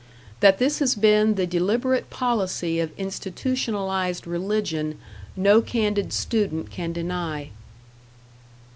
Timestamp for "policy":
2.09-2.79